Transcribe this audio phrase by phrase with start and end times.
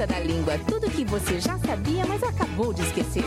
[0.00, 3.24] ponta da língua, tudo que você já sabia, mas acabou de esquecer.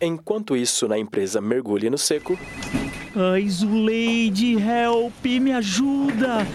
[0.00, 2.38] Enquanto isso, na empresa Mergulhe no Seco.
[3.14, 6.46] Ai, Zuleide, help, me ajuda!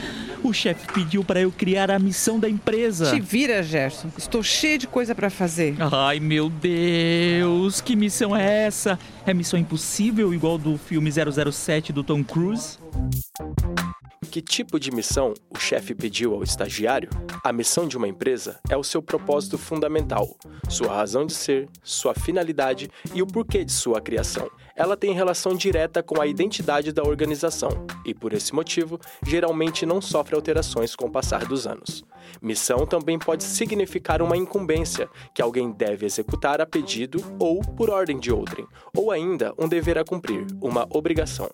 [0.41, 3.11] O chefe pediu para eu criar a missão da empresa.
[3.11, 4.09] Te vira, Gerson.
[4.17, 5.75] Estou cheio de coisa para fazer.
[5.91, 8.97] Ai, meu Deus, que missão é essa?
[9.25, 12.79] É missão impossível igual do filme 007 do Tom Cruise?
[14.31, 17.09] Que tipo de missão o chefe pediu ao estagiário?
[17.43, 20.37] A missão de uma empresa é o seu propósito fundamental,
[20.69, 24.47] sua razão de ser, sua finalidade e o porquê de sua criação.
[24.75, 29.99] Ela tem relação direta com a identidade da organização e, por esse motivo, geralmente não
[29.99, 32.05] sofre alterações com o passar dos anos.
[32.39, 38.19] Missão também pode significar uma incumbência que alguém deve executar a pedido ou por ordem
[38.19, 41.49] de outrem, ou ainda um dever a cumprir, uma obrigação.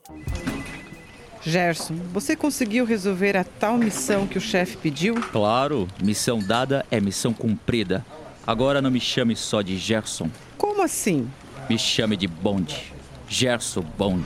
[1.46, 5.14] Gerson, você conseguiu resolver a tal missão que o chefe pediu?
[5.32, 8.04] Claro, missão dada é missão cumprida.
[8.48, 10.30] Agora não me chame só de Gerson.
[10.58, 11.30] Como assim?
[11.70, 12.92] Me chame de Bond.
[13.30, 14.26] Gerson Bond.